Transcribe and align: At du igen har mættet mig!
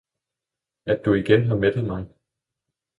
At 0.87 1.03
du 1.05 1.13
igen 1.13 1.45
har 1.47 1.55
mættet 1.55 1.83
mig! 1.85 2.05